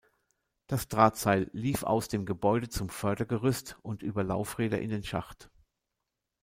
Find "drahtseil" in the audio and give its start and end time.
0.87-1.51